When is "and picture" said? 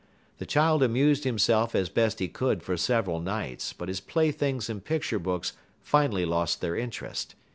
4.67-5.19